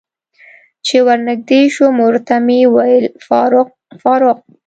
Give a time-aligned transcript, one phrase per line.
[0.85, 3.69] چې ور نږدې شوم ورته مې وویل: فاروق،
[4.01, 4.39] فاروق.